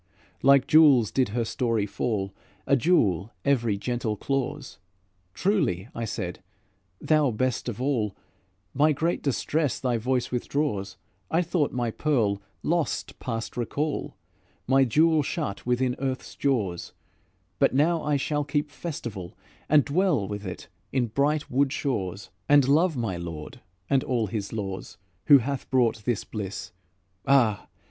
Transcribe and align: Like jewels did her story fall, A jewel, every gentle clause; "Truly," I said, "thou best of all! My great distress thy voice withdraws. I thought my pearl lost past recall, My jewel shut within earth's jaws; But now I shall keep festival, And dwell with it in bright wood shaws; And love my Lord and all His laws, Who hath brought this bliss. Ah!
Like 0.41 0.65
jewels 0.65 1.11
did 1.11 1.29
her 1.29 1.45
story 1.45 1.85
fall, 1.85 2.33
A 2.65 2.75
jewel, 2.75 3.29
every 3.45 3.77
gentle 3.77 4.17
clause; 4.17 4.79
"Truly," 5.35 5.89
I 5.93 6.05
said, 6.05 6.41
"thou 6.99 7.29
best 7.29 7.69
of 7.69 7.79
all! 7.79 8.15
My 8.73 8.93
great 8.93 9.21
distress 9.21 9.79
thy 9.79 9.97
voice 9.99 10.31
withdraws. 10.31 10.97
I 11.29 11.43
thought 11.43 11.71
my 11.71 11.91
pearl 11.91 12.41
lost 12.63 13.19
past 13.19 13.55
recall, 13.55 14.15
My 14.65 14.85
jewel 14.85 15.21
shut 15.21 15.67
within 15.67 15.95
earth's 15.99 16.33
jaws; 16.35 16.93
But 17.59 17.75
now 17.75 18.01
I 18.01 18.17
shall 18.17 18.43
keep 18.43 18.71
festival, 18.71 19.37
And 19.69 19.85
dwell 19.85 20.27
with 20.27 20.47
it 20.47 20.67
in 20.91 21.09
bright 21.09 21.51
wood 21.51 21.71
shaws; 21.71 22.31
And 22.49 22.67
love 22.67 22.97
my 22.97 23.17
Lord 23.17 23.61
and 23.87 24.03
all 24.03 24.25
His 24.25 24.51
laws, 24.51 24.97
Who 25.25 25.37
hath 25.37 25.69
brought 25.69 26.05
this 26.05 26.23
bliss. 26.23 26.71
Ah! 27.27 27.67